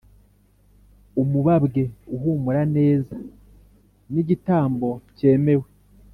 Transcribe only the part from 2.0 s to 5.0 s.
uhumura neza n’igitambo